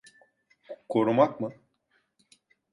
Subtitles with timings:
[0.89, 1.53] Korumak mı?